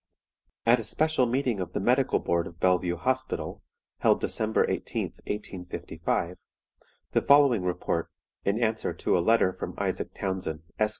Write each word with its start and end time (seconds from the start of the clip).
"At 0.65 0.79
a 0.79 0.83
special 0.83 1.27
meeting 1.27 1.59
of 1.59 1.73
the 1.73 1.79
Medical 1.79 2.17
Board 2.17 2.47
of 2.47 2.59
Bellevue 2.59 2.95
Hospital, 2.95 3.61
held 3.99 4.19
December 4.19 4.67
18, 4.67 5.13
1855, 5.27 6.37
the 7.11 7.21
following 7.21 7.61
report, 7.61 8.09
in 8.43 8.59
answer 8.59 8.93
to 8.95 9.15
a 9.15 9.21
letter 9.21 9.53
from 9.53 9.75
Isaac 9.77 10.15
Townsend, 10.15 10.61
Esq. 10.79 10.89